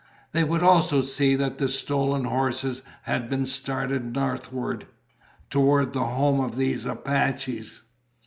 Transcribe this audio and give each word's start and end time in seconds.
They 0.31 0.43
would 0.43 0.63
also 0.63 1.03
see 1.03 1.35
that 1.35 1.59
the 1.59 1.69
stolen 1.69 2.23
horses 2.23 2.81
had 3.03 3.29
been 3.29 3.45
started 3.45 4.15
northward, 4.15 4.87
toward 5.51 5.93
the 5.93 6.05
home 6.05 6.39
of 6.39 6.55
these 6.57 6.87
Apaches. 6.87 7.83